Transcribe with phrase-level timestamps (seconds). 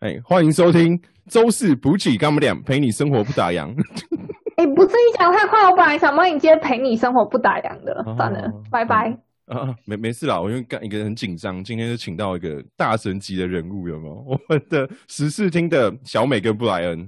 [0.00, 3.68] 哎，欢迎收听周四补给干不两，陪你生活不打烊。
[4.56, 9.14] 哎，不是你讲太快，我本来想帮你接陪你生活不打烊的，算了，拜拜。
[9.48, 14.14] 啊，没没事啦，我因为干一个人很紧张，今天就请到一个大神级的人物，有没有？
[14.26, 17.06] 我们的十四厅的小美跟布莱恩。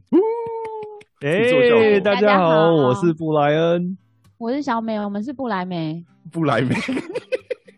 [1.23, 3.97] 哎，大家好，我是布莱恩，
[4.37, 6.05] 我是小美，我们是布莱美。
[6.31, 6.77] 布莱美。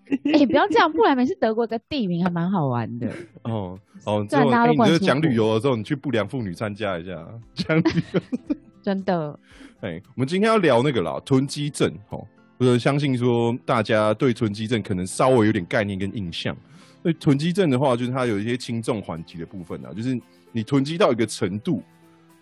[0.32, 3.10] 哎，不要这样，不然每次德国的地名，还蛮好玩的。
[3.42, 8.20] 哦哦，这样你就是讲旅游的时候，你去不良妇女参加一下讲旅游。
[8.82, 9.38] 真的。
[9.80, 11.90] 哎，我们今天要聊那个啦，囤积症。
[12.10, 12.26] 哦，
[12.58, 16.54] 我相信说大家对囤积症可能稍微有点概念跟印象。
[17.02, 20.20] 对囤积症的话，就是它有一些轻重缓急的部分啊，就是
[20.52, 21.82] 你囤积到一个程度，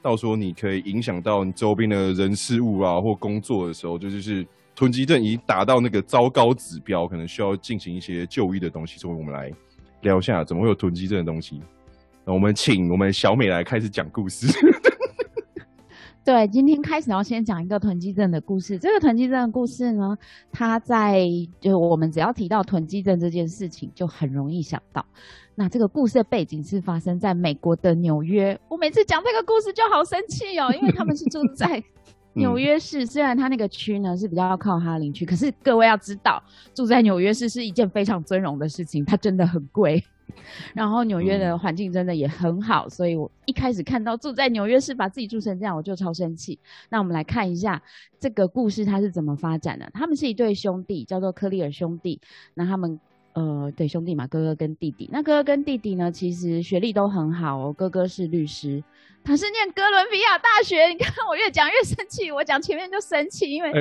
[0.02, 4.44] 到时候你可以影响到你周边的人事物啊，或工作的时候，就就是。
[4.82, 9.48] 囤积症已经达到那个糟糕指标，可能需要进行一些就医的东西，所以我们来
[10.00, 11.62] 聊一下怎么会有囤积症的东西。
[12.24, 14.48] 那我们请我们小美来开始讲故事。
[16.24, 18.77] 对，今天开始要先讲一个囤积症的故事。
[18.77, 20.19] 这个囤积症的故事呢，
[20.50, 21.28] 它在
[21.60, 25.06] 就我们只要提到囤积症这件事情，就很容易想到。
[25.55, 28.58] 那这个故事的背景是发生在美国的纽约。
[28.69, 31.80] 我每次讲这个故事就好生气哦，因为他们是住在。
[32.34, 36.42] 纽约市虽然它那个区呢是比较靠哈林区，可是各位要知道，
[36.75, 40.02] 住在纽约市是一件非常尊荣的事情，它真的很贵。
[40.72, 46.58] 然后纽约的环境真的也很好，所以我一开始看到住在纽约市把自己住成这样，我就超生气。
[46.88, 47.83] 那我们来看一下
[48.19, 49.91] 这个故事它是怎么发展的。
[49.92, 52.19] 他们是一对兄弟，叫做科利尔兄弟。
[52.55, 52.98] 那他们
[53.34, 55.08] 呃对兄弟嘛，哥哥跟弟弟。
[55.12, 57.72] 那哥哥跟弟弟呢，其实学历都很好哦。
[57.72, 58.83] 哥哥是律师。
[59.25, 63.72] 他是念哥伦比亚大学，你看我越讲越生气，我讲前面就生气，因为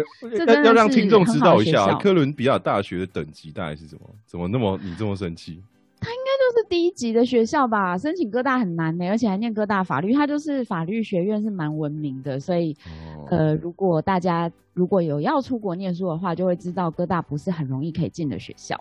[0.46, 4.02] 要要让听众知道一下，哥伦比亚大学的等级大概是什么？
[4.28, 5.60] 怎么那么你这么生气？
[6.00, 7.98] 他应该就是第一级的学校吧？
[7.98, 12.78] 申请哥大很难呢，而且还念哥大法律，他就是法律学院是蛮文明的，所以
[13.32, 18.80] 呃，如果大家如果有要出国念书的话，就会知道哥大不是很容易可以进的学校。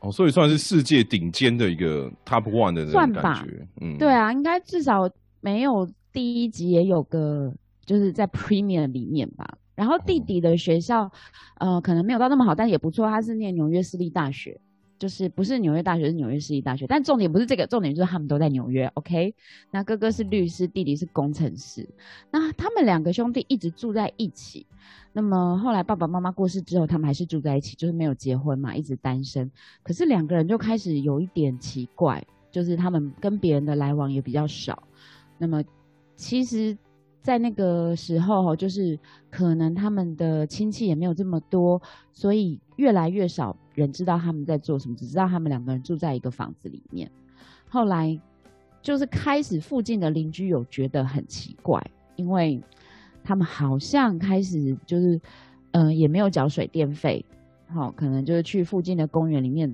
[0.00, 3.46] 哦，所以算是世界顶尖的一个 top one 的算法，
[3.80, 5.08] 嗯，对啊，应该至少。
[5.42, 9.46] 没有第一集也有个，就是在 Premium 里面吧。
[9.76, 11.08] 然后弟弟的学校，
[11.60, 13.08] 呃，可能没有到那么好，但也不错。
[13.08, 14.58] 他是念纽约私立大学，
[14.98, 16.86] 就是不是纽约大学，是纽约市立大学。
[16.86, 18.86] 但重点不是这个，重点就是他们都在纽约。
[18.94, 19.34] OK，
[19.70, 21.88] 那哥哥是律师，弟弟是工程师。
[22.30, 24.66] 那他们两个兄弟一直住在一起。
[25.12, 29.50] 那么后来爸爸妈妈过世之后，他们还是住在一起，就是没有结婚嘛，一直单身。
[29.82, 34.82] 可是两个人就开始有一点奇怪，就是他们跟别人的来往也比较少。
[35.38, 35.62] 那么，
[36.16, 36.76] 其实，
[37.22, 38.98] 在那个时候，就是
[39.30, 41.80] 可能他们的亲戚也没有这么多，
[42.12, 47.10] 所以越来越少人知道他们在做什么，只知道他们两个人住在一个房子里面。
[47.68, 48.18] 后来，
[48.82, 51.80] 就是开始附近的邻居有觉得很奇怪，
[52.16, 52.60] 因为
[53.22, 55.20] 他们好像开始就是，
[55.70, 57.24] 嗯，也没有缴水电费，
[57.68, 59.72] 好，可能就是去附近的公园里面。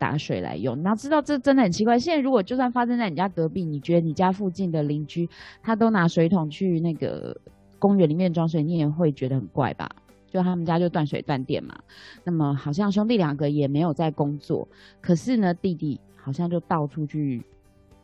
[0.00, 1.98] 打水来用，你要知道这真的很奇怪。
[1.98, 5.28] 现在如果就算发生在你家隔壁，你觉得你家附近的邻居
[5.60, 7.36] 他都拿水桶去那个
[7.80, 9.90] 公园里面装水，你也会觉得很怪吧？
[10.30, 11.78] 就他们家就断水断电嘛。
[12.24, 14.66] 那么好像兄弟两个也没有在工作，
[15.00, 17.42] 可是呢，弟弟好像就到处去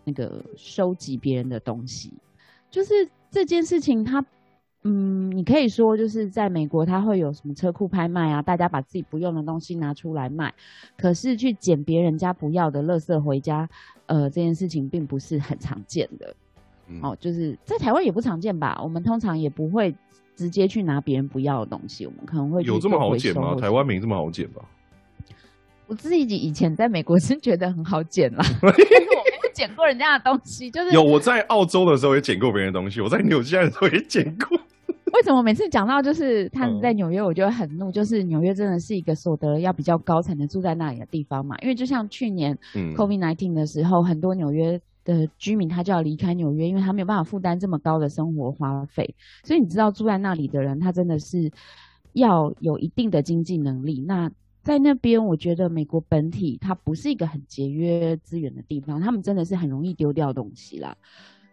[0.05, 2.13] 那个收集别人的东西。
[2.71, 2.93] 就是
[3.31, 4.25] 这件事情，他。
[4.87, 8.43] 嗯，你可以说就是在美国，他会有什么车库拍卖啊？
[8.43, 10.53] 大家把自己不用的东西拿出来卖，
[10.99, 13.67] 可是去捡别人家不要的垃圾回家，
[14.05, 16.37] 呃，这件事情并不是很常见的。
[17.01, 18.79] 哦，就是在台湾也不常见吧？
[18.83, 19.97] 我们通常也不会
[20.34, 23.55] 直接去拿别人不要的东西，我们可能会有这么好捡吗？
[23.55, 24.62] 台湾没这么好捡吧？
[25.87, 30.71] 我自己以前在美国 是觉得很好捡啦， 但是我没有捡过人家的东西。
[30.71, 34.59] 就是有我在澳洲的时候也捡过别人的东西，我在纽西兰的时候也捡过。
[35.15, 37.93] 为什么每次讲到就是他们在纽约，我就会很怒？
[37.93, 41.56] 就是纽约真的是一个所得要比较高才能住在那里的地方嘛？
[41.62, 49.15] 因为就像去年 COVID nineteen 的时候，很多纽约的居民他就要离开纽约，因为他没有办法负担这么高的生活花费。
[49.45, 51.51] 所以你知道住在那里的人，他真的是
[52.12, 54.01] 要有一定的经济能力。
[54.01, 54.30] 那
[54.62, 60.97] 在那边，我觉得美国本体它不是一个很节约资源的地方，他们真的是很容易丢掉东西啦。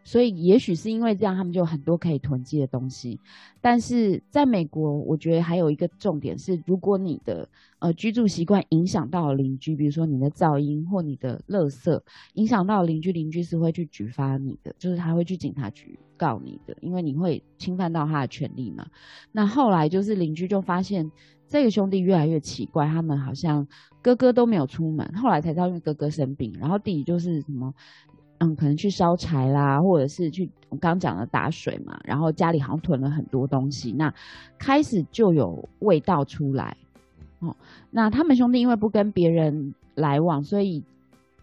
[0.04, 3.20] 所以，也许是因为这样，他们就很多可以囤积的东西。
[3.62, 7.48] 但是，在美国，我觉得还有一个重点是，如果你的
[7.80, 12.02] 呃居住习惯影响到邻居，比如说你的噪音或你的垃圾
[12.34, 18.88] 影响到邻居，邻居是会去举发你的，就是他会去警察局告你的，因为你会侵犯到他的权利嘛。
[19.32, 21.12] 那后来就是邻居就发现
[21.48, 23.68] 这个兄弟越来越奇怪，他们好像
[24.02, 27.72] 哥哥都没有出门，后来才知道因为哥哥生病，然后弟弟就是什么。
[28.44, 34.12] 嗯，可能去烧柴啦，或者是去我刚讲的打水嘛，然后家里好像囤了很多东西，那
[34.58, 36.76] 开始就有味道出来。
[37.38, 37.56] 哦，
[37.92, 40.84] 那他们兄弟因为不跟别人来往，所以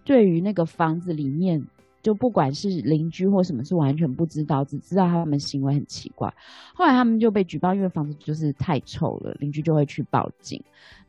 [0.05, 1.65] 对于那个房子里面，
[2.03, 6.35] 就不管是邻居或什么，是完全不知道，只知道他们行为很奇怪。
[6.75, 10.61] 后来他们就被举报，因为房子就是太臭了，邻居就会去报警。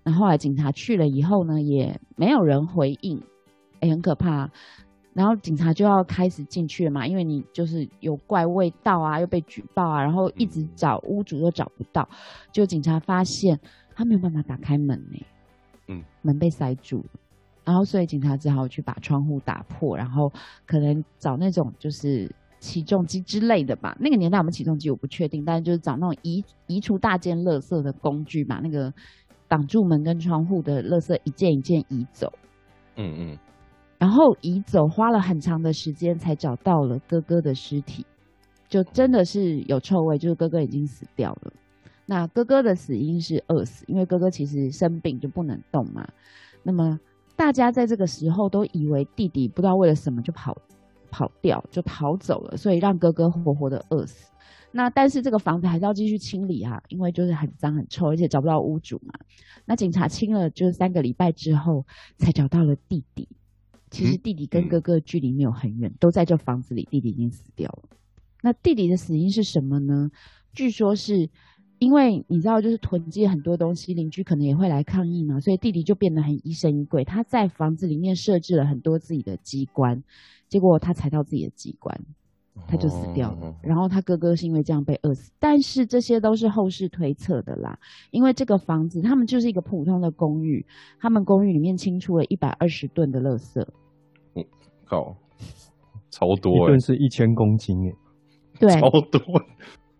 [0.04, 3.20] 那后来警察去了以后呢，也没有人回应，
[3.80, 4.52] 哎，很可怕。
[5.20, 12.08] 然后警察就要开始进去了嘛，因为你就是有怪味道啊，又被举报啊，然后一直找屋主又找不到，
[12.54, 13.60] 就警察发现
[13.94, 15.26] 他没有办法打开门呢，
[15.88, 17.20] 嗯，门被塞住了，
[17.66, 20.32] 然后所以警察只好去把窗户打破，然后
[20.66, 23.98] 可能找那种就是起重机之类的吧。
[24.00, 28.94] 那个年代我们起重机我不确定，但是就是找那种移移除大件垃圾的工具，把那个
[29.50, 32.32] 挡住门跟窗户的垃圾一件一件移走。
[32.96, 33.38] 嗯嗯。
[34.00, 38.04] 然后移走，花了很长的时间才找到了哥哥的尸体，
[38.68, 41.54] 就真的是有臭味，就是哥哥已经死掉了。
[42.06, 46.08] 那哥哥的死因是饿死，因为哥哥其实生病就不能动嘛。
[46.64, 46.98] 那么
[47.36, 50.58] 大家在这个时候都以为弟弟不知道为了什么就跑
[51.12, 54.32] 跑掉，就逃走了，所以让哥哥活活的饿死。
[54.72, 59.14] 那但是这个房子还是要继续清理啊，因为就是很脏很臭，而且找不到屋主嘛。
[59.66, 61.86] 那警察清了就是三个礼拜之后，
[62.18, 63.28] 才找到了弟弟。
[63.90, 66.88] 其实弟弟跟哥哥距离没有很远，都在这房子里。
[66.90, 67.90] 弟弟已经死掉了。
[68.42, 70.12] 那弟弟的死因是什么呢？
[70.54, 71.30] 据说是
[71.78, 77.04] 因为你知道，就是囤积很多东西，邻居可能也会来抗议嘛，所以弟弟就变得很疑神疑鬼。
[77.04, 80.04] 他在房子里面设置了很多自己的机关，
[80.48, 82.00] 结果他踩到自己的机关，
[82.68, 83.56] 他就死掉了。
[83.62, 85.32] 然后他哥哥是因为这样被饿死。
[85.40, 87.78] 但是这些都是后世推测的啦，
[88.12, 90.66] 因为这个房子他们就是一个普通的公寓，
[91.00, 93.62] 他们公寓里面清出了一百二十吨的垃圾。
[94.36, 94.44] 嗯
[94.86, 95.16] 靠，
[96.10, 97.94] 超多，一吨是一千公斤耶，
[98.60, 99.22] 对，超多。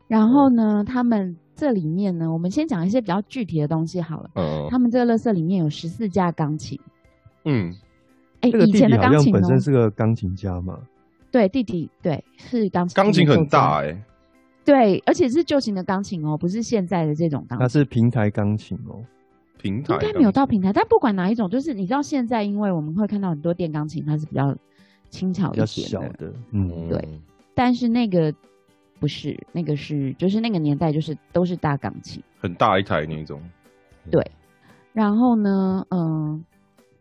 [0.08, 4.30] 然后呢，他们这里面呢，我们先讲一些比较具体的东西好了。
[4.34, 6.80] 嗯，他们这个垃圾里面有十四架钢琴。
[7.46, 7.72] 嗯，
[8.42, 10.80] 哎，以前的钢琴本身是个钢琴家嘛？
[11.32, 13.96] 对，弟弟对是钢琴，钢琴很大哎。
[14.66, 17.64] 对，而且是旧型的钢琴哦，不是现在的这种钢琴。
[17.64, 19.04] 它是平台钢琴哦。
[19.62, 24.56] 平台应该没有到平台，但不管哪一种，就是你知道现在，因为我们会看到很多电钢琴，它是比较
[25.10, 27.06] 轻巧一点的，嗯，对。
[27.54, 28.34] 但是那个
[29.02, 33.42] 不是，那个是就是那个年代，就是都是大钢琴，很大一台那种。
[34.10, 34.26] 对。
[34.94, 36.44] 然后呢，嗯，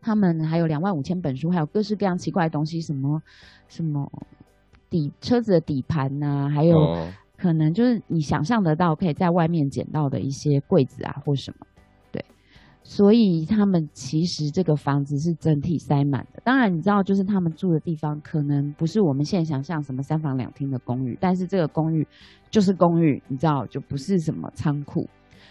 [0.08, 3.20] 他们还有两万五千本书，还有各式各样奇怪的东西，什么
[3.69, 4.10] 什么
[4.88, 6.75] 底车子的底盘呐，还有
[7.37, 11.66] 可能就是你想象得到可以在外面捡到的一些柜子啊，或什么。
[12.10, 12.25] 对
[12.82, 16.40] 所以他们其实这个房子是整体塞满的。
[16.43, 22.06] 当然，你知道，就是他们住的地方可能不是我们现在想象什么三房两厅的公寓，但是这个公寓
[22.50, 25.06] 就是公寓，你知道，就不是什么仓库。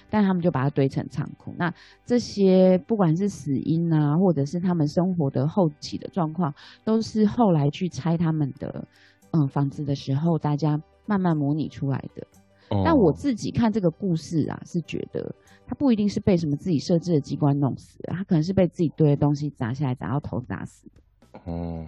[0.10, 1.54] 但他们就把它堆成仓库。
[1.58, 1.74] 那
[2.06, 8.88] 这些不管是死因啊，或者是他们生活的后期的状况，都是后来去拆他们的
[9.32, 12.26] 嗯房子的时候，大家慢慢模拟出来的。
[12.84, 15.34] 但我自己看这个故事啊，是觉得。
[15.70, 21.42] 他不一定是被什么自己设置的机关弄死的，他可能是被自己堆的东西砸下来砸到头砸死的。
[21.44, 21.86] 哦，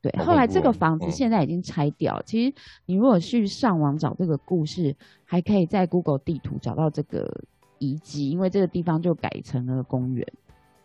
[0.00, 0.10] 对。
[0.24, 2.22] 后来这个房子现在已经拆掉。
[2.24, 2.54] 其实
[2.86, 4.96] 你如果去上网找这个故事，
[5.26, 7.30] 还可以在 Google 地图找到这个
[7.80, 10.24] 遗迹，因为这个地方就改成了公园，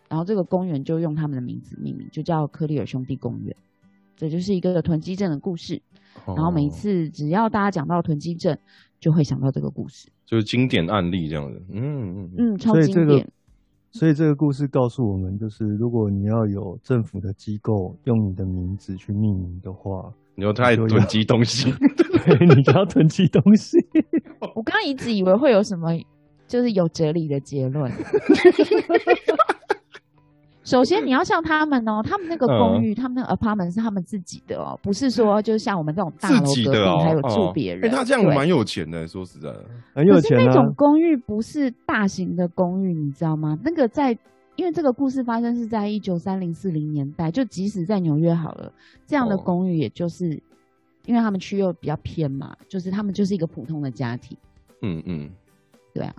[0.08, 3.54] 然后这个公园就用他们的名字命名，就叫科利尔兄弟公园。
[4.16, 5.80] 这就是一个囤积症的故事。
[6.26, 8.56] 然后每一次只要大家讲到囤积症，
[8.98, 10.08] 就会想到这个故事。
[10.24, 13.30] 就是经典案例这样子，嗯嗯嗯，超经典。
[13.92, 21.70] 所以这个故事告诉我们，就是如果你要有政府的机构用你的名字去命名的话，你要太囤积东西，
[22.24, 23.78] 对，你就要囤积东西。
[24.54, 25.90] 我刚刚一直以为会有什么，
[26.46, 27.90] 就是有哲理的结论。
[30.64, 37.88] 首先，你要像他们哦，他们那个公寓，他们那个 apartment 是他们自己的哦，不是说就像我们这种大楼隔壁还有住别人。
[37.88, 40.36] 他这样蛮有钱的，说实在的，很有钱。
[40.44, 43.56] 那种公寓不是大型的公寓，你知道吗？
[43.62, 44.10] 那个在，
[44.56, 48.72] 因为这个故事发生是在一九三零四零年代，就即使在纽约好了，
[49.06, 50.30] 这样的公寓也就是
[51.04, 54.36] 因为他们区又比较偏嘛，就是他们就是一个普通的家庭。
[54.82, 55.30] 嗯嗯，
[55.94, 56.12] 对啊。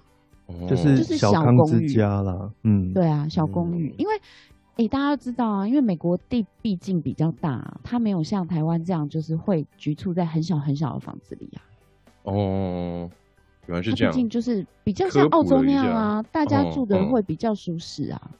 [0.67, 4.13] 就是就是小康之家啦，嗯，对啊，小公寓，因为，
[4.77, 11.59] 哎，大家都知道啊，因为美国地毕竟比较大，它没有像台湾这样，就是会局促在很小很小的房子里啊。
[12.23, 13.09] 哦，
[13.65, 18.31] 原来是这样，毕竟就是比较像澳洲那样啊，大家住的会比较舒适啊。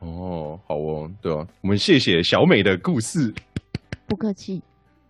[0.00, 3.32] 哦，好哦，对啊，我们谢谢小美的故事，
[4.06, 4.60] 不客气。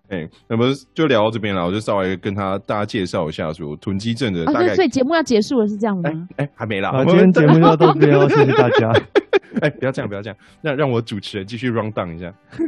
[0.08, 4.75] 哎，那么就聊到这边了，我就稍微跟他大家介绍一下，说囤积症的大概。
[4.75, 6.11] 所以节目要结束了，是这样吗？
[6.37, 6.90] 哎，还没啦。
[6.90, 8.92] 啊，今天节目要到这边了，谢谢大家。
[9.62, 12.26] 哎，不要这样，不要这样，那让我主持人继续 round down 一下。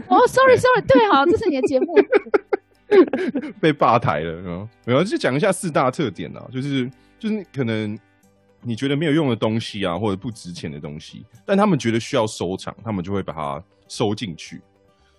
[0.08, 1.94] 哦，sorry，sorry，对，好，这是你的节目。
[3.60, 6.88] 被霸台了，嗯，没有，就讲一下四大特点啊，就是
[7.18, 7.98] 就是可能
[8.62, 14.62] 你觉得没有用的东西啊，或者不值钱的东西，但他们觉得需要收藏，他们就会把它收进去。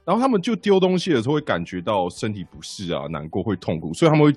[0.07, 4.33] 然后他们就丢东西的时候会感觉到身体不适啊，难过会痛苦，所以他们会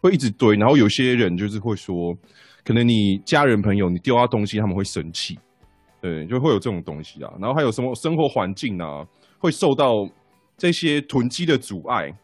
[0.00, 0.54] 会一直堆。
[0.54, 2.16] 然后有些人就是会说，
[2.64, 5.36] 可能你家人朋友你丢他东西，他们会生气，
[6.00, 7.32] 对，就会有这种东西啊。
[7.40, 9.04] 然后还有什么生活环境啊，
[9.38, 10.08] 会受到
[10.56, 12.14] 这些囤积的阻碍，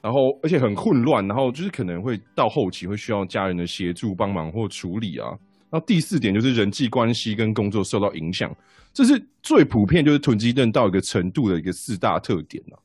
[0.00, 5.28] 然后而且很混乱，然后就是可能会到后期会需要家人的协助帮忙或处理啊。
[5.72, 8.54] 然后第四点就是人际关系跟工作受到影响。
[8.92, 12.78] 这是最普遍，就是囤积症到一个程度的一个四大特点了。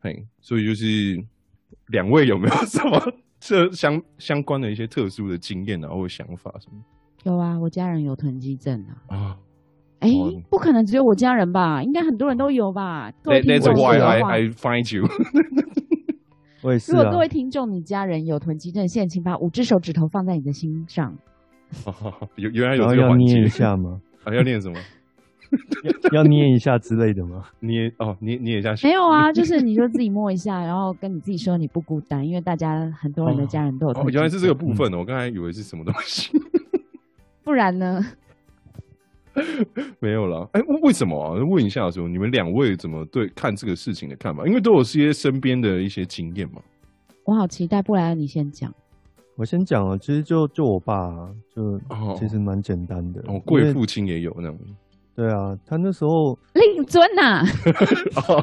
[0.00, 1.20] 嘿，所以就是
[1.88, 6.80] 两位有没有 什么这相相关的一些特殊的经验啊，或想法什么？
[7.24, 9.16] 有啊，我家人有囤积症啊。
[9.16, 9.36] 啊，
[9.98, 10.08] 哎，
[10.48, 11.82] 不可能只有我家人吧？
[11.82, 15.08] 应该很多人都有吧？That's why I I find you。
[16.62, 16.92] 我也是。
[16.92, 21.18] 如果各位听众，你家人有囤积症，现在请把五只手指头放在你的心上。
[22.36, 23.40] 有原来有这个环节？
[23.40, 24.00] 一下吗？
[24.24, 24.78] 啊，要练什么？
[26.12, 27.42] 要捏一下之类的吗？
[27.60, 28.74] 捏哦，捏捏一下。
[28.82, 33.92] 没有啊，就是你就自己摸一下，然后跟你自己说你不孤单，因为大家很多人的家人都有。
[33.92, 36.30] 哦，原来是这个部分哦，我刚才以为是什么东西。
[37.42, 38.04] 不然呢？
[40.00, 40.46] 没有了。
[40.52, 41.32] 哎，为什么啊？
[41.42, 44.46] 问一下，说你们两位怎么对看这个事情的看法？
[44.46, 46.60] 因为都有些身边的一些经验嘛。
[47.24, 48.70] 我好期待，不然你先讲。
[49.38, 51.78] 我先讲啊，其实就就我爸，啊就
[52.16, 53.20] 其实蛮简单的。
[53.28, 54.58] 哦，贵父亲也有那种。
[55.14, 57.44] 对啊，他那时候令尊呐，
[58.20, 58.34] 好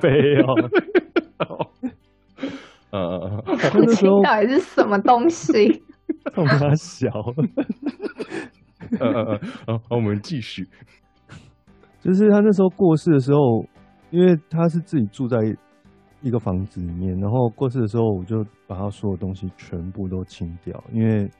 [0.00, 0.08] 悲
[0.40, 0.54] 哦。
[2.90, 5.82] 呃， 那时候到底是什么东西？
[6.34, 7.08] 我他小。
[8.98, 10.66] 呃呃呃，好，我们继续。
[12.00, 13.66] 就是他那时候过世的时候，
[14.10, 15.36] 因为他是自己住在
[16.20, 21.30] 一个房子里面，然后过世的时候，我就把他所有东西全部都清掉，因为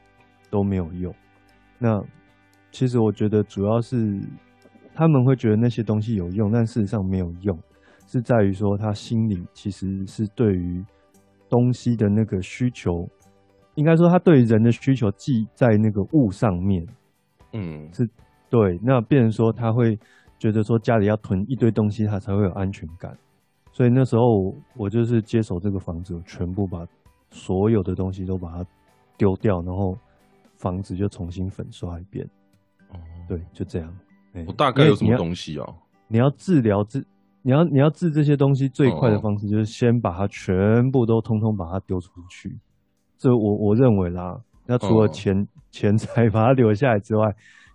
[0.51, 1.15] 都没有用。
[1.79, 2.03] 那
[2.71, 4.21] 其实我觉得主要是。
[4.95, 7.57] 他们会觉得那些东西有用，但事实上没有用，
[8.09, 10.85] 是在于说他心里其实是对于
[11.49, 13.09] 东西的那个需求，
[13.77, 16.85] 应该说他对人的需求记在那个物上面，
[17.53, 18.11] 嗯，是
[18.51, 18.77] 对。
[18.83, 19.97] 那变成说他会
[20.37, 23.17] 觉得说家里要囤一堆东西，他才会有安全感。
[23.73, 26.85] 所以那时候我就是接手这个房子，全部把
[27.31, 28.65] 所有的东西都把它
[29.17, 29.97] 丢掉，然后
[30.57, 32.29] 房子就重新粉刷一遍。
[32.91, 32.99] 哦，
[33.29, 33.95] 对，就这样。
[34.47, 35.67] 我大概有什么东西啊？
[36.07, 37.05] 你要治疗治，
[37.43, 42.57] 你要你要治这些东西最快的方式就是先把它全部都通通把它丢出去。
[43.17, 47.27] 这我我认为啦，那除了钱 钱财把它留下来之外，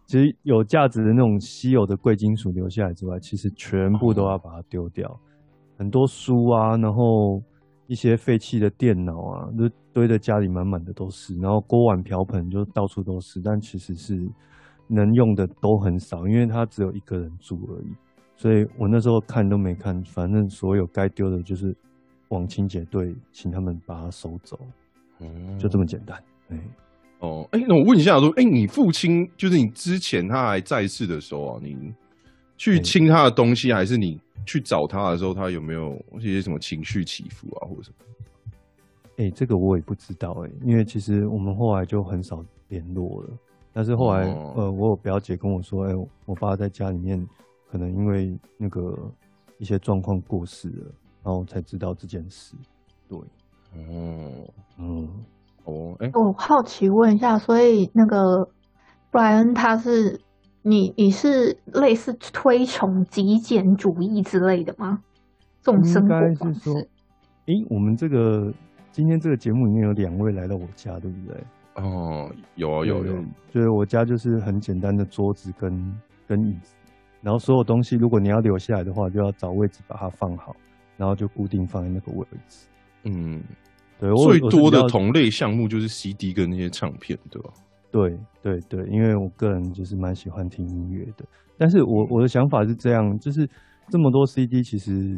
[0.07, 5.19] 其实有价值的那种稀有的贵金属留下来之外，其实全部都要把它丢掉。
[5.77, 7.41] 很多书啊，然后
[7.87, 11.37] 一些废弃的电脑啊，就堆在家里满满的都是。
[11.39, 14.27] 然后锅碗瓢盆就到处都是，但其实是。
[14.85, 17.87] 能用的都很少，因为他只有一个人住而已，
[18.35, 21.73] 所以我那时候看都没看，反正所有该丢的就是
[22.27, 24.59] 往清洁队请他们把它收走，
[25.21, 26.21] 嗯就这么简单。
[26.49, 26.59] 哎，
[27.19, 31.75] 哦，哎，那我问一下，说，哎，你父亲就是你之前他还在世的时候啊，你
[32.57, 37.95] 去清他的东西，还是你去找他的时候，他有没有一些什么情绪起伏啊，或者什么？
[39.17, 43.29] 哎，这个我也不知道哎，因为其实我们后来就很少联络了。
[43.71, 44.23] 但是后来，
[44.55, 45.93] 呃，我有表姐跟我说，哎，
[46.25, 47.23] 我爸在家里面
[47.71, 48.95] 可能因为那个
[49.57, 50.91] 一些状况过世了，
[51.23, 52.55] 然后才知道这件事。
[53.07, 54.47] 对，哦，
[54.77, 55.07] 嗯，
[55.65, 58.47] 哦，哎，我好奇问一下，所以那个
[59.11, 60.19] 布莱恩他是
[60.63, 64.99] 你你是类似推崇极简主义之类的吗？
[65.61, 66.69] 这种生活方式？
[67.45, 68.51] 哎，我们这个
[68.91, 71.43] 今天这个节目里面有两位来到我家，对不对？
[71.75, 75.71] 哦，有啊有有，就是我家就是很简单的桌子跟
[76.27, 76.75] 跟椅子，
[77.21, 80.55] 然后所有东西如果你要留下来的话，就要找位置把它放好，
[80.95, 82.67] 然后就固定放在那个位置。
[83.03, 83.43] 嗯，
[83.99, 87.49] 对，最多的同类项目就是 CD 跟那些唱片，对吧？
[87.93, 91.23] 对对对，因为我个人就是蛮喜欢听音乐的，
[91.57, 93.47] 但是我我的想法是这样，就是
[93.87, 95.17] 这么多 CD 其实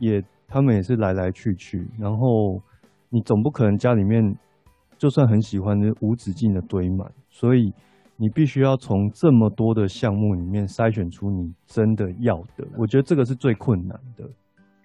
[0.00, 2.60] 也他们也是来来去去，然后
[3.10, 4.34] 你总不可能家里面。
[4.96, 7.70] 就算很喜欢，就无止境的堆满，所以
[8.16, 12.64] 你必须要从这么多的项目里面筛选出你真的要的。
[12.78, 14.24] 我觉得这个是最困难的，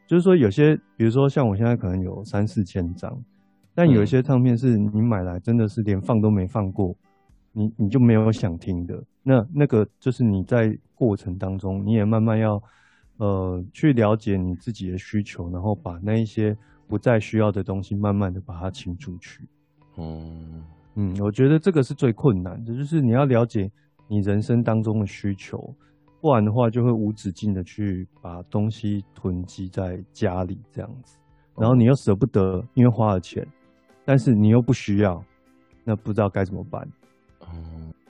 [0.08, 3.15] 就是说有些，比如说像我现在可能有三四千张，
[3.75, 6.93] 但有一些唱片是你买来真的是连放都没放过，
[7.59, 9.03] 你你就没有想听的。
[9.21, 12.61] 那那个就是你在过程当中，你也慢慢要
[13.17, 16.55] 呃去了解你自己的需求，然后把那一些
[16.87, 19.47] 不再需要的东西，慢慢的把它清出去。
[19.97, 20.63] 嗯，
[20.95, 23.69] 嗯，我觉得这个是最困难的，就是你要了解
[24.07, 25.75] 你人生当中的需求，
[26.21, 31.17] 不然的话就会无止境的去把东西囤积在家里这样子，
[31.57, 33.45] 然后你又舍不得，因为花了钱，
[34.05, 35.21] 但是你又不需要，
[35.83, 36.87] 那不知道该怎么办。
[37.39, 37.48] 哦，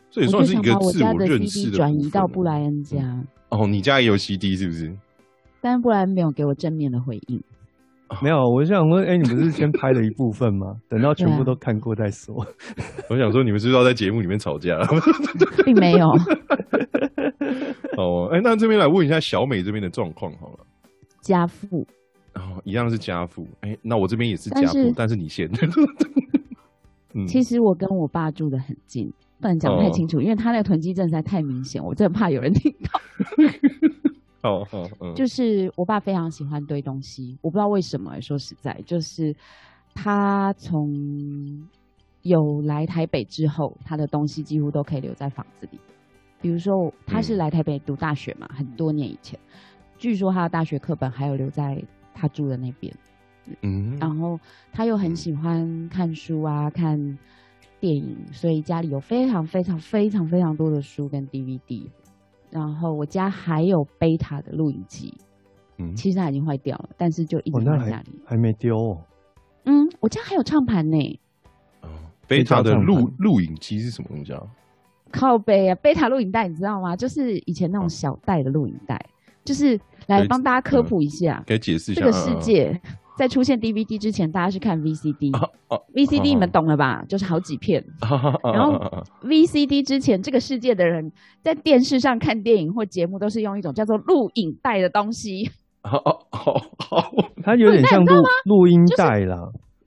[0.10, 3.24] 这也算是一个自我认识的转移到布莱恩家。
[3.50, 4.96] 哦，你家也有 CD 是不是？
[5.62, 7.42] 但布莱恩没有给我正面的回应。
[8.22, 10.76] 没有，我想问，哎，你们是先拍了一部分吗？
[10.90, 12.46] 等到全部都看过再说。
[13.08, 14.80] 我想说，你们是不是要在节目里面吵架？
[15.64, 16.10] 并没有。
[17.98, 20.60] 哦，哎，那这边来问一下小美这边的状况好了。
[21.22, 21.86] 家父。
[22.34, 23.48] 哦，一样是家父。
[23.62, 25.48] 哎，那我这边也是家父，但是你先。
[27.28, 33.02] 其实我跟我爸住的很近，不能讲太清楚，因为他那个囤积症实在太明显，我真的怕有人听到。
[34.50, 38.20] 哦哦，就是我爸非常喜欢堆东西，我不知道为什么。
[38.22, 39.36] 说实在，就是
[39.94, 40.90] 他从
[42.22, 45.80] 有来台北之后，他的东西几乎都可以留在房子里。
[46.42, 49.38] 比如说，他是来台北读大学嘛，很多年以前，
[49.98, 51.82] 据说他的大学课本还有留在
[52.14, 52.94] 他住的那边。
[53.62, 54.40] 嗯，然后
[54.72, 56.98] 他又很喜欢看书啊，看
[57.80, 61.90] 电影，所以家里有非常非常非常非常多的书跟 DVD。
[62.50, 65.14] 然后我家还有贝塔的录影机，
[65.78, 68.76] 嗯，其实它已经坏掉了，但是就一直在家里，还没丢。
[68.76, 68.98] 哦。
[69.66, 71.20] 嗯，我家还有唱盘呢。
[71.82, 71.90] 哦，
[72.28, 74.42] 贝塔的录录影机是什么东西啊？
[75.12, 76.96] 靠背啊，贝塔录影带你知道吗？
[76.96, 79.00] 就是以前那种小袋的录影带，
[79.44, 82.82] 就是来帮大家科普一下，给解释一下这个世界。
[83.20, 87.04] 在出现 DVD 之前，大家是看 VCD，VCD 你们懂了吧？
[87.10, 87.84] 就是好几片。
[88.54, 88.80] 然后
[89.24, 95.50] VCD 之前，这个世界的人在电视上看电影或节目，都是用一种叫做录影带的东西。
[95.84, 97.04] 哦哦哦，
[97.44, 98.16] 它有点像录
[98.48, 99.36] 录音带啦，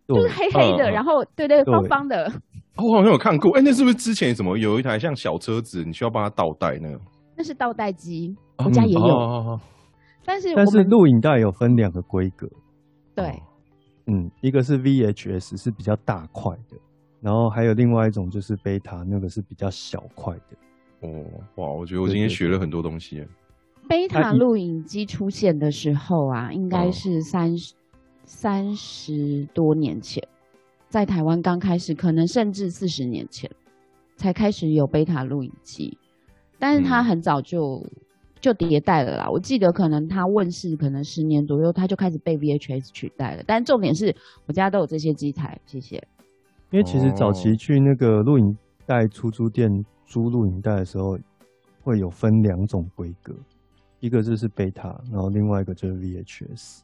[0.06, 2.30] 就是黑黑的，然后对对方方的。
[2.76, 7.00] 我好像有看过，哎，那是不是之前什么有一台像小车子，你需要帮它倒带那个？
[7.34, 9.58] 那是倒带机，我家也有。
[10.22, 12.46] 但是但是录影带有分两个规格。
[13.14, 13.42] 对，
[14.06, 16.76] 嗯，一个是 VHS 是比较大块的，
[17.20, 21.08] 然后还有另外一种就是贝塔，那个是比较小块的。
[21.08, 21.24] 哦，
[21.56, 23.26] 哇，我觉得我今天学了很多东西。
[23.88, 27.74] 贝塔录影机出现的时候啊，应该是三十
[28.24, 30.26] 三十多年前，
[30.88, 33.50] 在台湾刚开始，可能甚至四十年前
[34.16, 35.98] 才开始有贝塔录影机，
[36.58, 37.84] 但是它很早就。
[38.42, 43.44] 就迭代了啦，我记得可能它问世可能十年左右，它就开始被 VHS 取代了。
[43.46, 44.14] 但重点是
[44.46, 46.02] 我家都有这些机台，谢谢。
[46.70, 49.70] 因为其实早期去那个录影带出租店
[50.04, 51.16] 租录影带的时候，
[51.82, 53.32] 会有分两种规格，
[54.00, 56.80] 一个就是贝塔，然后另外一个就是 VHS。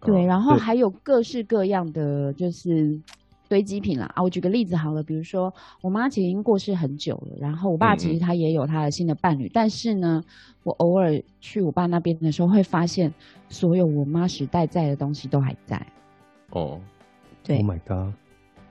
[0.00, 3.00] 对，然后还有各式各样的就是。
[3.48, 4.22] 堆积品啦啊！
[4.22, 10.22] 我举个例子好了，比如说我妈其实已经过世很久了，然后我爸其实他也有他的新的伴侣，但是呢，
[10.64, 13.12] 我偶尔去我爸那边的时候，会发现
[13.48, 15.80] 所有我妈时代在的东西都还在。
[16.50, 16.80] 哦，
[17.44, 18.12] 对，Oh my god！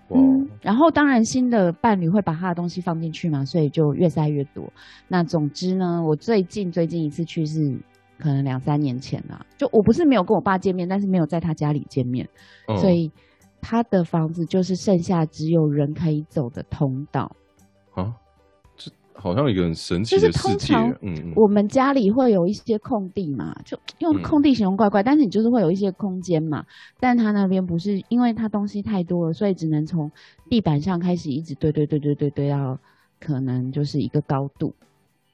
[0.10, 4.72] 嗯，然后当然新的伴侣会把他的东西放进去嘛，所以就越塞越多。
[5.08, 7.76] 那总之呢，我最近最近一次去是
[8.20, 12.28] 可能两三年前了，就我不是没有跟我爸见面，但是没有在他家里见面，
[12.82, 13.10] 所以。
[13.68, 17.32] 他的房子就是剩下只有人可以走的通道
[17.96, 18.14] 啊，
[18.78, 20.76] 这好像一个很神奇的世界。
[21.02, 26.64] 嗯，我们家里会有一些空地嘛，就用空地形容怪怪，但是你就是会有一些空间嘛。
[27.00, 30.12] 但他那边不是，因为他东西太多了，所以只能从
[30.48, 32.78] 地板上开始一直堆堆堆堆堆堆到
[33.20, 34.76] 可能就是一个高度。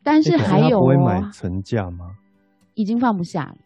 [0.03, 2.15] 但是还有不会买层架吗？
[2.75, 3.57] 已经放不下了，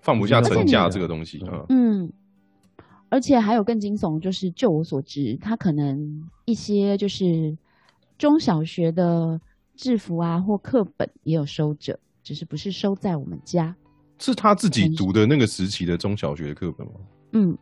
[0.00, 1.38] 放不下层架这个东西。
[1.68, 2.10] 嗯。
[3.08, 7.56] 而且还有更惊悚，就是就我所知，他可能一些就是
[8.18, 9.40] 中小学的
[9.76, 13.74] 制服啊或课本也有收着，只是不是收在我们家。
[14.18, 16.94] 是他自己读的那个时期的中小学的课本吗？
[17.32, 17.56] 嗯，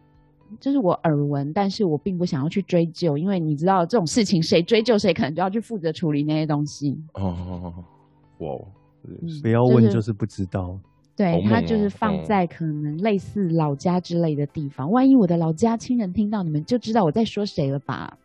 [0.61, 6.97] 这是我耳闻，但是我并不想要去追究，因为你知道这种事情，谁追究谁可能就要去负责处理那些东西。
[7.15, 7.75] 哦，
[8.39, 8.49] 哇，
[9.43, 10.79] 不要问就是不知道。
[11.17, 18.19] 对他就是放在可能类似老家之类的地方，万一我的老家亲人听到，你们就知道我在说谁了吧？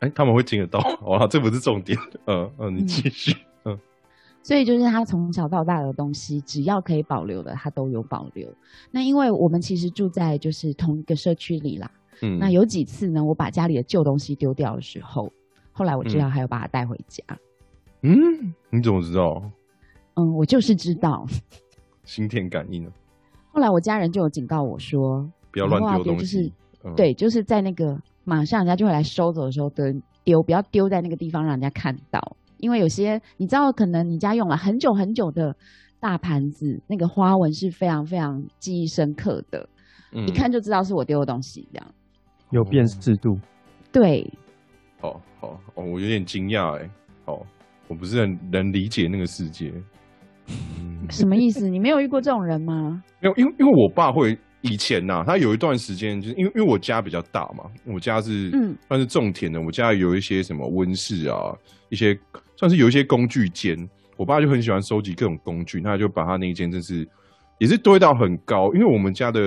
[0.00, 1.96] 哎，他们会听得到 哇，这不是重点。
[2.26, 3.36] 嗯嗯，你继续。
[3.64, 3.78] 嗯，
[4.42, 8.52] 所以就是他从小到大的东西，只要可以保留的，他都有保留。
[8.90, 15.32] 那因为我们其实住在就是同一个社区里啦，嗯，那有几次呢，我把家里的旧东西丢掉的时候，
[15.72, 17.22] 后来我知道还要把它带回家。
[18.02, 19.42] 嗯，你怎么知道？
[20.16, 21.26] 嗯，我就是知道，
[22.04, 22.90] 心电感应。
[23.52, 26.52] 后来我家人就有警告我说，不要乱丢东西。
[26.96, 29.92] 对，就是在那个马上人家就会来收走的时候丢
[30.24, 32.36] 丢，不要丢在那个地方让人家看到。
[32.58, 35.54] 因为有些你知道，可能你家用了很久很久的
[36.00, 39.68] 大盘子，那个花纹是非常非常记忆深刻的，
[40.12, 41.86] 一看就知道是我丢的东西，这样
[42.50, 43.38] 有辨识度。
[43.92, 44.30] 对，
[45.00, 46.90] 好好哦，我有点惊讶哎，
[47.24, 47.46] 好。
[47.86, 49.70] 我不是很能理解那个世界，
[51.10, 51.68] 什么意思？
[51.68, 53.02] 你没有遇过这种人吗？
[53.20, 61.54] 没有，因为因为我爸会以前呐，他有一段时间就是因为因为我家比较大嘛，我家是嗯算是种田的，我家有一些什么温室啊，
[61.90, 62.18] 一些
[62.56, 63.76] 算是有一些工具间，
[64.16, 67.06] 我爸就很喜欢收集各种工具，他就把他那一间真是
[67.58, 69.40] 也是堆到很高，因为我们家的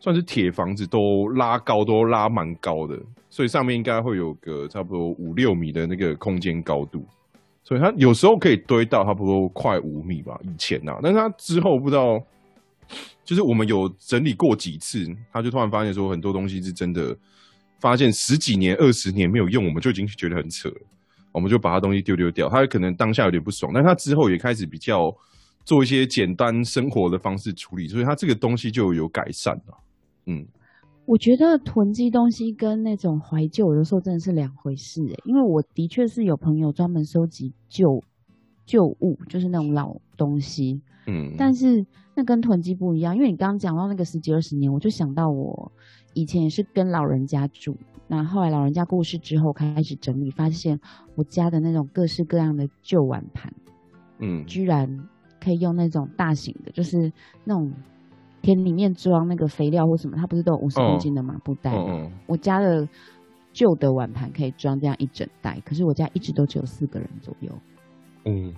[0.00, 3.00] 算是铁房子都拉高都拉蛮高的，
[3.30, 7.06] 所以上面应该会有个差不多五六米的那个空间高度。
[7.64, 12.20] 所以它有时候可以堆到差不多快五米吧，以前呐，但是它之后不知道，
[13.24, 17.16] 就是我们有整理过几次，他就突然发现说很多东西是真的，
[17.78, 20.68] 发现十几年、二十年没有用，我们就已经觉得很扯，
[21.30, 22.48] 我们就把它东西丢丢掉。
[22.48, 25.14] 他可能当下有点不爽，但他之后也开始比较
[25.64, 29.78] 做一些简单生活的方式处理，所以他这个东西就有改善了，
[30.26, 30.46] 嗯。
[31.12, 35.14] 我觉得囤积东西跟那种怀旧，有的时候真的是两回事诶。
[35.26, 38.02] 因为我的确是有朋友专门收集旧
[38.64, 40.80] 旧物，就是那种老东西。
[41.06, 43.14] 嗯，但是那跟囤积不一样。
[43.14, 45.70] 因为你刚刚讲到那个十几二十年，我就想到我
[46.14, 47.76] 以前也是跟老人家住，
[48.08, 50.80] 那后来老人家过世之后，开始整理，发现
[51.14, 53.52] 我家的那种各式各样的旧碗盘，
[54.18, 54.88] 嗯，居然
[55.38, 57.12] 可以用那种大型的，就是
[57.44, 57.70] 那种。
[58.42, 62.10] 田里面装那个肥料或什么，它不是都有五十公斤的麻布袋吗？
[62.26, 62.86] 我家的
[63.52, 67.50] 旧的碗盘可以装这样一整袋，可是我家一直都只有四个人左右。
[68.26, 68.52] 嗯，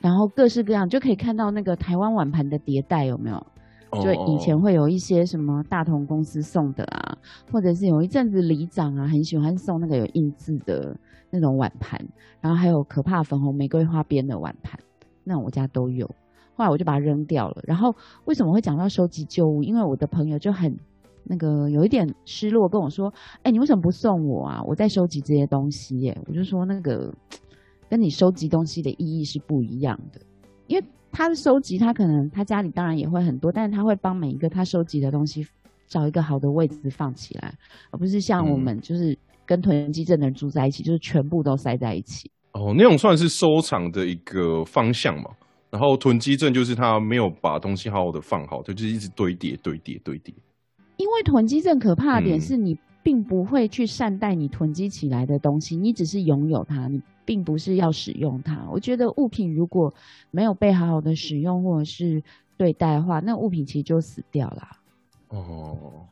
[0.00, 3.46] 然后各式各样就可以看到那个台湾碗盘的迭代有没有？
[4.02, 7.16] 就以前会有一些什么大同公司送的啊，
[7.50, 10.94] 或者是有一阵子里长啊很喜欢送那个有印字的
[11.30, 11.98] 那种碗盘，
[12.40, 14.78] 然后还有可怕粉红玫瑰花边的碗盘，
[15.24, 16.10] 那我家都有。
[16.56, 17.62] 后来我就把它扔掉了。
[17.64, 19.62] 然后为什么会讲到收集旧物？
[19.62, 20.74] 因为我的朋友就很
[21.24, 23.12] 那个有一点失落，跟我说
[23.44, 24.62] ：“哎，你为什么不送我啊？
[24.66, 27.12] 我在收集这些东西。”耶，我就说那个
[27.90, 30.20] 跟你收集东西的意义是不一样的。
[30.66, 35.46] 因为他的收集，他可能他家里当然也会很多，但是他会帮每一个他收集的东西
[35.86, 37.54] 找一个好的位置放起来，
[37.90, 42.30] 而不是像我们就是跟囤积症的人住在一起，就是全部都塞在一起。
[42.52, 45.30] 哦，那种算是收藏的一个方向嘛。
[45.70, 50.34] 然后囤积症就是他没有把东西好好的放好，他就是一直堆叠、堆叠、堆叠。
[50.96, 58.66] 因为囤积症可怕的点是你并不会去善待你囤积起来的东西，你只是拥有它，你并不是要使用它。
[58.70, 59.92] 我觉得物品如果
[60.30, 62.22] 没有被好好的使用或者是
[62.56, 64.68] 对待的话，那物品其实就死掉了。
[65.28, 66.06] 哦，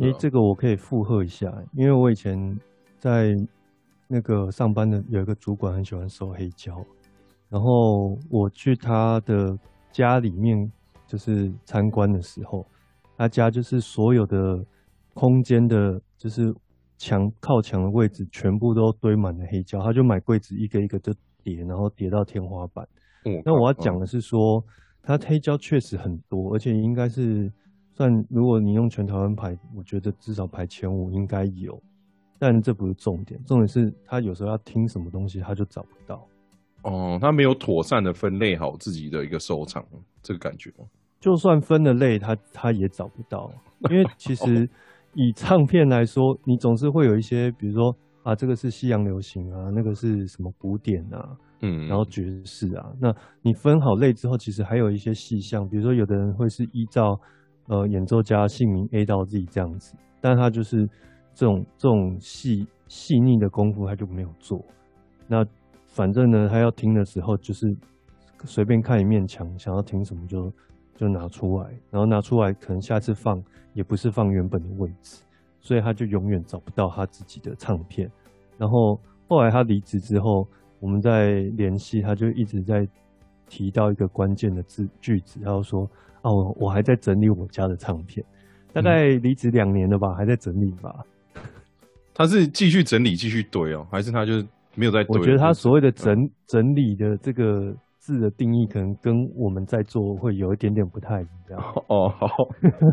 [0.00, 2.58] 哎，这个我可以附和一下，因为我以前
[2.98, 3.36] 在
[4.08, 6.82] 那个上班的有一个主管很喜欢收黑胶。
[7.50, 9.58] 然后我去他的
[9.92, 10.70] 家里面，
[11.06, 12.64] 就是参观的时候，
[13.18, 14.64] 他家就是所有的
[15.14, 16.54] 空间的，就是
[16.96, 19.82] 墙靠墙的位置，全部都堆满了黑胶。
[19.82, 22.86] 他就买柜子一个一个就叠，然后叠到天花板。
[23.44, 24.64] 那我要讲的是说，
[25.02, 27.52] 他黑胶确实很多，而且应该是
[27.94, 31.82] 算，如果你用全台湾排，我觉得至少排前五应该有。
[32.38, 36.26] 但这不是重点，重点是他有时候要听什么东西，他就找不到。
[36.82, 39.84] 哦，他没有妥善的分类好自己的一个收藏，
[40.22, 40.72] 这个感觉
[41.20, 43.50] 就算分了类，他他也找不到，
[43.90, 44.66] 因为其实
[45.14, 57.20] 以唱片来说，你总是会有一些，比如说啊，这个是西洋流行啊，那个是什么古典啊，嗯，然后爵士啊，那你分好类之后，其实还有一些细项，比如说有的人会是依照
[57.66, 60.88] 呃演奏家姓名 A 到 Z 这样子，但他就是
[61.34, 64.64] 这种这种细细腻的功夫他就没有做，
[65.28, 65.44] 那。
[65.92, 67.76] 反正呢，他要听的时候就是
[68.44, 70.52] 随便看一面墙，想要听什么就
[70.96, 73.42] 就拿出来，然后拿出来可能下次放
[73.74, 75.18] 也不是放原本的位置，
[75.60, 78.10] 所以他就永远找不到他自己的唱片。
[78.56, 78.98] 然后
[79.28, 80.46] 后来他离职之后，
[80.78, 82.88] 我们在联系，他就一直在
[83.48, 85.90] 提到一个关键的字句子，然后说
[86.22, 88.24] ：“哦，我还在整理我家的唱片，
[88.72, 91.04] 大概离职两年了吧，还在整理吧。”
[92.14, 94.46] 他是继续整理继续堆哦，还是他就是？
[94.74, 95.04] 没有在。
[95.08, 96.14] 我觉得他所谓的整
[96.46, 101.60] 整理的这个字的定义，可能跟我们在做会有一点点不太一样。
[101.88, 102.26] 哦，好。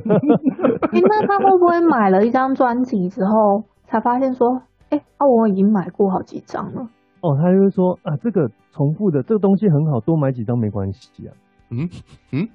[0.06, 6.82] 那他会不会买了一张专辑之后，才发现说，哎，啊，我已经买过好几张了。
[7.22, 11.34] 哦，他就说啊，这个重复的这个东西很好，多买几张没关系啊。
[11.72, 11.90] 嗯
[12.32, 12.48] 嗯，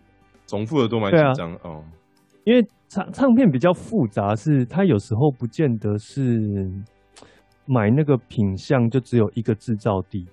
[0.46, 1.82] 重复的多买几张哦。
[2.44, 6.68] 因为唱唱片比较复杂，是它有时候不见得是
[7.72, 10.26] 买那个品相就只有一个制造地，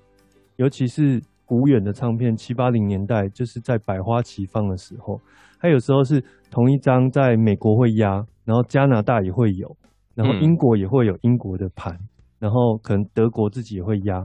[0.57, 5.17] 尤其是古远的唱片，七八零年代就是在百花齐放的时候，
[5.61, 6.21] 它有时候是
[6.51, 9.73] 同一张在美国会压，然后加拿大也会有，
[10.15, 11.97] 然后英国也会有英国的盘，
[12.39, 14.15] 然后可能德国自己也会压，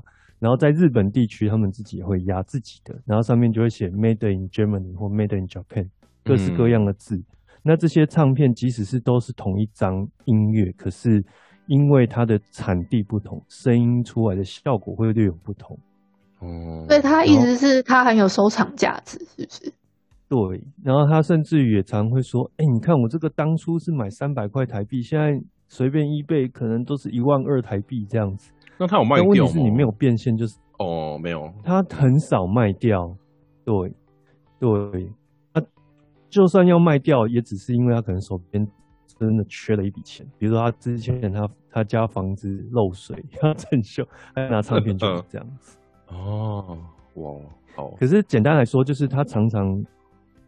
[0.41, 5.89] 然后在日本地区他们自己也会压自己的，然后上面就会写 Made in Germany 或 Made in Japan，
[6.25, 7.23] 各式各样的字。
[7.63, 11.25] 那这些唱片即使是都是同一张音乐，可是
[11.67, 15.79] 因为它的产地不同，声音出来的效果会略有不同。
[16.41, 19.73] 哦，所以它意思是它很有收藏价值，是不是？
[20.29, 20.39] 对。
[20.83, 25.33] 然后他甚至于也常会说：“哎，你看我这个当初是买三百块台币，现在
[25.69, 29.29] 随便一倍可能都是一万二台币这样子。”那他有卖掉吗？
[29.31, 33.15] 问题是你没有变现，就是哦，没有，他很少卖掉。
[33.65, 33.75] 对，
[34.59, 35.13] 对。
[36.29, 38.67] 就算要卖掉，也只是因为他可能手边
[39.19, 40.27] 真的缺了一笔钱。
[40.39, 45.77] 比如说他之前他他家房子漏水 要整修，他拿唱片就是这样子。
[46.09, 46.79] 哦，
[47.15, 47.33] 哇，
[47.75, 47.91] 好。
[47.99, 49.85] 可是简单来说，就是他常常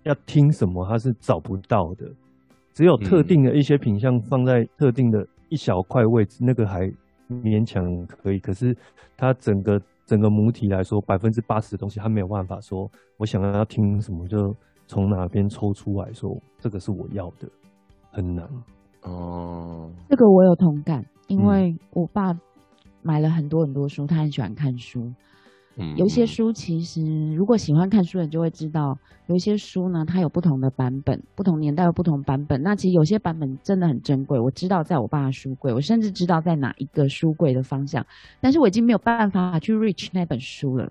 [0.02, 2.07] 要听什么，他是找不到的。
[2.72, 6.92] 只有特定的一些品相放在特定的一小块位置，那个还
[7.29, 8.38] 勉强可以。
[8.38, 8.76] 可是
[9.16, 14.55] 他整个整个母体来说，百分之八十的东西，他没有办法说，我想要听什么就。
[14.88, 17.48] 从哪边抽出来说这个是我要的，
[18.16, 18.48] 很难
[19.02, 19.90] 哦。
[20.09, 22.33] 这个我有同感，因为我爸
[23.02, 25.12] 买了很多很多书，他很喜欢看书。
[25.76, 27.02] 嗯，有些书其实
[27.35, 32.62] 如果喜欢看书的人就会知道，有一些书呢，它有不同的版本，不同年代有不同版本。
[32.62, 38.02] 那其实有些版本真的很珍贵，我知道在我爸的书柜，我甚至知道在哪一个书柜的方向，
[38.40, 40.90] 但是我已经没有办法去 reach 那本书了。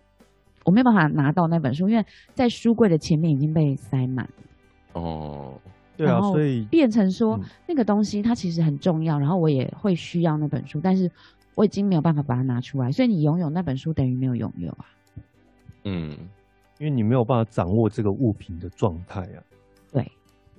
[0.63, 5.01] 我没有办法拿到那本书，因为在书柜的前面已经被塞满了。
[5.01, 5.53] 哦，
[5.97, 11.09] 对啊，所以变成说那个东西它其实很重要，然后我也会需要那本书，但是
[11.55, 12.91] 我已经没有办法把它拿出来。
[12.91, 14.85] 所以你拥有那本书等于没有拥有啊。
[15.83, 16.11] 嗯，
[16.79, 19.39] 因为你没有办法掌握这个物品的状态啊。
[19.91, 20.11] 对。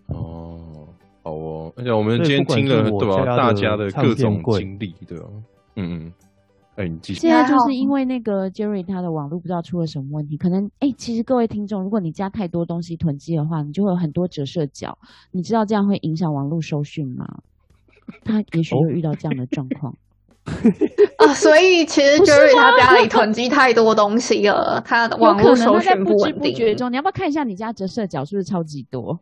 [0.06, 0.88] 哦，
[1.22, 3.24] 好哦，而且我们今天听了对吧？
[3.36, 5.26] 大家的各种经历，对吧？
[5.74, 6.12] 嗯嗯。
[6.76, 14.98] 哎，现在就是因为那个 Jerry 他的网络不知道出了什么问题，可能哎，其实各位听众，如果你加太多东西囤积的话，你就会有很多折射角，
[15.32, 17.26] 你知道这样会影响网络收讯吗？
[18.24, 19.96] 他也许会遇到这样的状况
[21.18, 26.76] 啊，所以其实 Jerry 他家里囤积太多东西了，他的网络收讯不稳定。
[26.76, 29.18] 中，你要不要看一下你家折射角是不是超级多？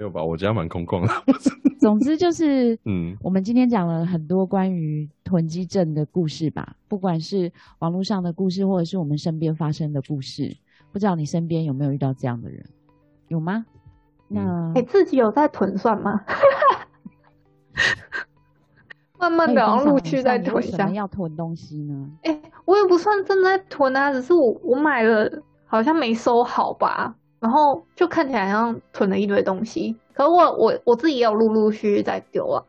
[0.00, 1.12] 没有吧，我家蛮空旷的。
[1.78, 10.56] 总之就是， 嗯，我们今天讲了很多关于囤积症的故事吧，不管是网络上的故事，或者是我们身边发生的故事，
[10.90, 12.64] 不知道你身边有没有遇到这样的人，
[13.28, 13.66] 有吗？
[14.28, 16.18] 那你自己有在囤算吗？
[19.20, 20.88] 慢慢的，然后陆续在囤下。
[20.88, 22.08] 要囤东西呢？
[22.22, 25.30] 哎，我也不算正在囤啊，只是我我买了，
[25.66, 27.14] 好像没收好吧。
[27.40, 32.62] 然后就看起来像囤了一堆东西，可我我我自己也有陆陆续续在丢啊。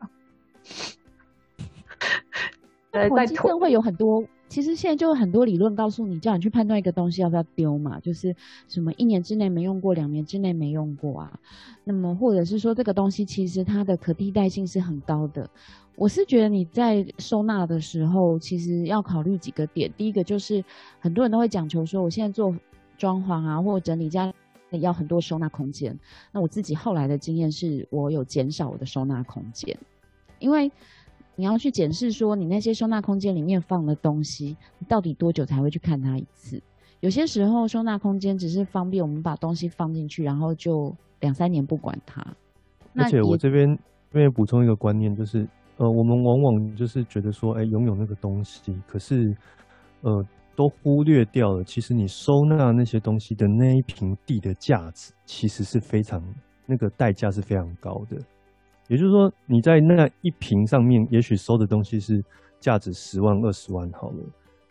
[2.90, 8.34] 在囤会有很多，其实现在就有很多理论告诉你，叫你去判断一个东西要不要丢嘛，就是
[8.68, 11.38] 什么一年之内没用过，两年之内没用过啊。
[11.84, 15.48] 那么或者是说这个东西其实它的可替代性是很高的。
[15.96, 19.90] 我是觉得你在收纳的时候，其实要考虑几个点。
[19.96, 20.62] 第一个就是
[20.98, 22.54] 很多人都会讲求说，我现在做
[22.98, 24.32] 装潢啊，或整理家。
[24.80, 25.96] 要很多收纳空间。
[26.32, 29.76] 那我自己后来的经验是，我有减少我的收纳空间，
[30.38, 30.70] 因为
[31.36, 36.60] 你要去检视说，你那些收纳空间里面放的东西，你到底多久才会去看它一次？
[37.00, 42.24] 有些时候收纳空间只是方便我们把东西放进去，然后就两三年不管它。
[42.94, 43.68] 而且我这边
[44.10, 49.36] 这边补充一个观念，就是呃，我们往往就是觉得说，哎，拥有那个东西，可是
[50.02, 50.24] 呃。
[50.54, 56.22] 都忽略掉了，其实你收纳那些东西的那一平地的价值，其实是非常
[56.66, 58.16] 那个代价是非常高的。
[58.88, 62.22] 也就是说，你在那一平上面，也许收的东西是
[62.60, 64.24] 价值十万、二十万好了，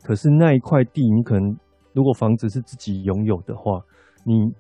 [0.04, 1.58] 可是那一块地，你可能
[1.94, 3.82] 如果房子是自己拥有的话，
[4.24, 4.52] 你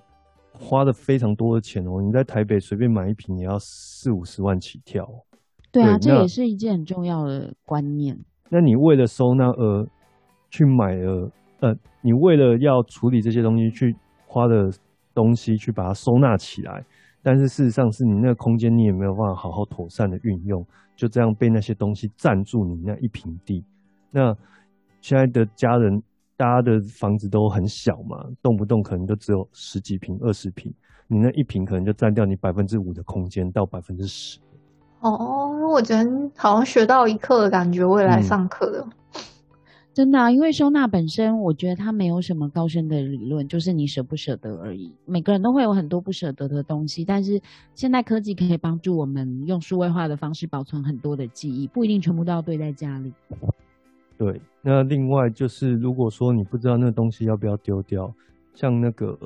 [0.54, 2.02] 花了非常多的钱哦。
[2.02, 5.08] 你在台北随便买一平也要四五十万起跳。
[5.72, 8.18] 对啊，这也是一件很重要的观念。
[8.50, 9.88] 那你为了收纳而
[10.52, 13.96] 去买了，呃，你为了要处理这些东西，去
[14.28, 14.70] 花的
[15.16, 16.86] 东西去把它收纳起来，
[17.24, 20.64] 但是事实上是你那个空间你也没有办法好好妥善的运用，
[20.96, 23.64] 就这样被那些东西占住你那一平地。
[24.12, 24.36] 那
[25.00, 26.04] 现在的家人，
[26.36, 30.72] 大家的房子都很小嘛，动不动可能就只有十几平、二十平，
[31.08, 34.38] 你那一平可能就占掉你百分之五的空间到百分之十。
[35.00, 38.86] 哦，我觉得好像学到一课的感觉，未来上课的。
[39.94, 44.94] 真的，因为收纳本身，我觉得它没有什么高深的理论，就是你舍不舍得而已。
[45.06, 47.40] 每个人都会有很多不舍得的东西，但是
[47.76, 53.12] 现代科技可以帮助我们用数位化的方式保存很多的记忆，不一定全部都要堆在家里。
[54.18, 58.10] 对，那另外就是，如果说你不知道那东西要不要丢掉，
[58.54, 59.18] 像那个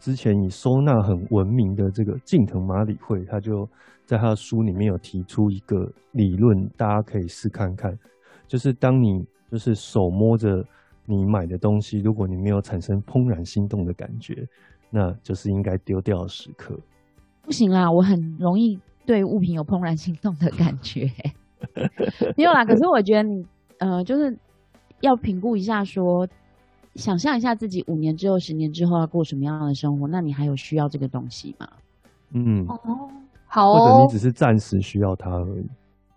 [0.00, 3.68] 之前以收纳很闻名的这个近藤麻里惠，他就
[4.04, 7.96] 在他的书里面有提出一个理论，大家可以试看看，
[8.48, 10.64] 就是当你就是手摸着
[11.04, 14.48] 你买的东西，如果你没有产生怦然心动的感觉，
[14.88, 16.74] 那就是应该丢掉的时刻。
[17.42, 21.10] 不行啦，我很容易对物品有怦然心动的感觉。
[22.34, 24.34] 没有啦，可是我觉得你呃，就是
[25.00, 26.26] 要评估一下，说
[26.94, 31.68] 想象一下自己五年之后、十年之后要过什么样的生活，那你还有需要这个东西吗？
[32.32, 33.10] 嗯，哦，
[33.46, 35.66] 好，或者你只是暂时需要它而已。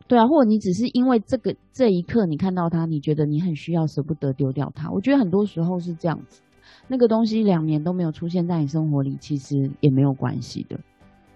[0.08, 4.92] 对啊，或者你只是因为这个这一刻你看到它，你觉得你很需要，舍不得丢掉它。
[4.92, 6.42] 我觉得很多时候是这样子，
[6.88, 10.80] 那个东西两年都没有出现在你生活里，其实也没有关系的。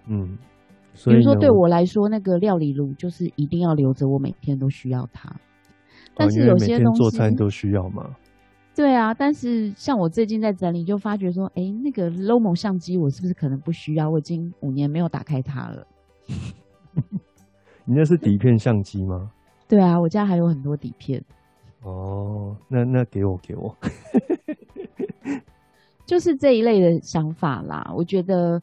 [0.08, 0.38] 嗯，
[1.06, 5.36] 比如说对我来说，那个料理炉就是一定要留着，我每天都需要它。
[6.16, 8.16] 但是有些东西做餐都需要吗？
[8.76, 14.10] 对啊，但是像我最近在整理，就发觉说，哎，那个 Lomo 相机我是不是可能不需要？
[14.10, 15.88] 我已经五年没有打开它了。
[17.90, 19.32] 你那是底片相机吗？
[19.68, 21.20] 对啊，我家还有很多底片。
[21.82, 23.76] 哦，那那给我给我，
[26.06, 27.92] 就是这一类的想法啦。
[27.96, 28.62] 我觉得，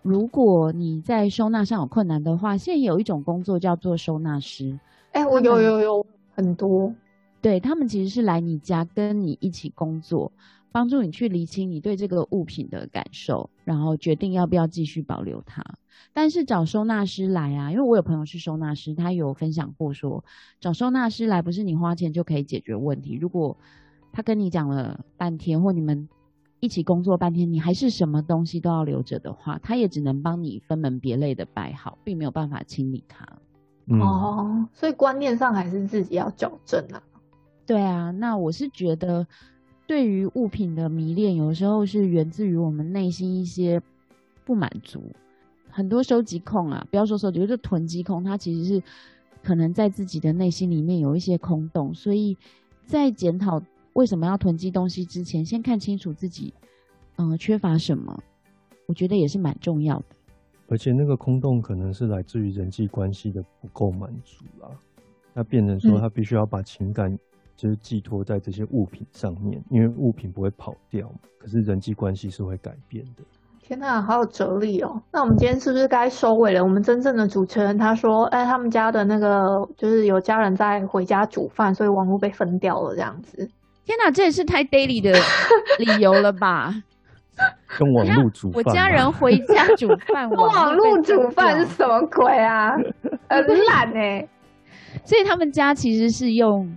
[0.00, 4.78] 如果你在收纳上有困难的话，现在有一种工作叫做收纳师。
[5.10, 6.94] 哎，我有有有很多，
[7.42, 10.30] 对他们其实是来你家跟你一起工作。
[10.78, 15.64] 帮助你去理清你对这个物品的感受，然后决定要不要继续保留它。
[16.12, 20.22] 但是找收纳师来啊，因为我有朋友是收纳师，他有分享过说，
[20.60, 23.16] 找收纳师来不是你花钱就可以解决问题。
[23.16, 23.56] 如果
[24.12, 26.08] 他跟你讲了半天，或你们
[26.60, 33.26] 一起工作半天，你还是什么东西都要留着的话，他也只能帮你分门别类的摆好，并没有办法清理它。
[34.00, 37.02] 哦，所以观念上还是自己要矫正啊。
[37.66, 39.26] 对啊，那我是觉得。
[39.88, 43.80] 对于物品的迷恋，有时候是源自于我们内心一些
[44.44, 45.02] 不满足。
[45.70, 48.82] 很多收集控啊，不要说收集，就是囤积控，它其实是
[49.42, 51.94] 可能在自己的内心里面有一些空洞。
[51.94, 52.36] 所以
[52.84, 53.62] 在检讨
[53.94, 56.52] 为什么要囤积东西之前，先看清楚自己，
[57.16, 58.22] 嗯，缺乏什么，
[58.84, 60.04] 我觉得也是蛮重要的。
[60.68, 64.68] 而且那个空洞可能是来自于人际关系的不够满足啦，
[65.32, 67.18] 那变成说他必须要把情感。
[67.58, 73.22] 就是寄托在这些物品上面，因为物品不会跑掉，可是人际关系是会改变的。
[73.60, 75.02] 天哪，好有哲理哦！
[75.12, 76.62] 那我们今天是不是该收尾了？
[76.62, 83.36] 我们真正的主持人他说：“哎，他们家的那个就是有家人在回家煮饭，所以网络被分掉了。”这样子。
[83.84, 85.12] 天哪，这也是太 daily 的
[85.78, 86.72] 理由了吧？
[87.76, 92.70] 跟网络煮饭，我家人回家煮饭， 网络煮饭是什么鬼啊？
[93.28, 94.26] 很懒哎！
[95.04, 96.72] 所以他们家其实是用。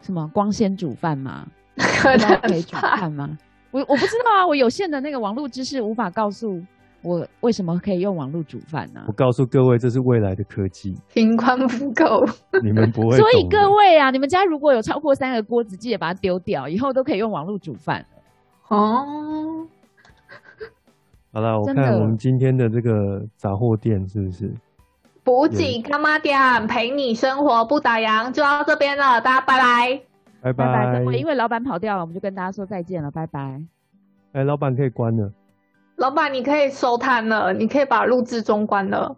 [0.00, 1.46] 什么光纤煮饭吗？
[1.76, 3.36] 可以煮饭吗？
[3.70, 6.58] 我我不知道啊，我有限的那个网络知识无法告诉
[7.02, 9.04] 我为什么可以用网络煮饭呢？
[9.06, 12.24] 我告诉各位，这是未来的科技，频宽不够，
[12.62, 13.16] 你们不会。
[13.16, 18.04] 所以各位啊，你们家如果有超过三个锅子，记得把它丢掉，以后都可以用网络煮饭
[18.68, 19.66] 哦。
[21.32, 24.50] 好了，我看我们今天的这个杂货店是不是？
[25.26, 30.00] 补给干妈店陪你生活不打烊，就到这边了，大家拜拜，
[30.40, 31.02] 拜拜。
[31.14, 33.60] 因为老板跑掉了，我们就跟大家说再见了，拜拜。
[34.34, 35.32] 哎，老板可以关了。
[35.96, 39.16] 老板，你可以收摊了，你可以把录制中关了。